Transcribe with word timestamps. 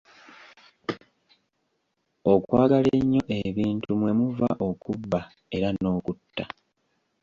Okwagala 2.33 2.89
ennyo 2.99 3.23
ebintu 3.47 3.89
mwe 3.99 4.11
muva 4.19 4.49
okubba 4.69 5.19
era 5.55 5.69
n'okutta. 5.79 6.45